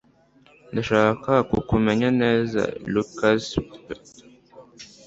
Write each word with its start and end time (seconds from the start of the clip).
Ndashaka 0.71 1.31
kukumenya 1.49 2.07
neza. 2.21 2.61
(lukaszpp) 2.93 3.69